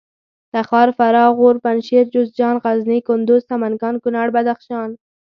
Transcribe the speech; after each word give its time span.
تخار 0.53 0.89
فراه 0.97 1.29
غور 1.37 1.55
پنجشېر 1.63 2.05
جوزجان 2.13 2.55
غزني 2.63 2.99
کندوز 3.07 3.41
سمنګان 3.51 3.95
کونړ 4.03 4.27
بدخشان 4.35 4.89